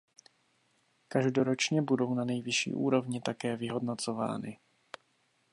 [1.07, 4.59] Každoročně budou na nejvyšší úrovni také vyhodnocovány.